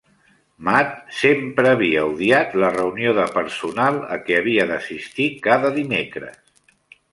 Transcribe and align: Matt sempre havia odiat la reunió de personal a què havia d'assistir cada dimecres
Matt 0.69 0.95
sempre 1.17 1.73
havia 1.77 2.05
odiat 2.13 2.57
la 2.63 2.71
reunió 2.79 3.13
de 3.19 3.27
personal 3.37 4.01
a 4.17 4.19
què 4.25 4.41
havia 4.43 4.67
d'assistir 4.75 5.31
cada 5.47 5.75
dimecres 5.79 6.45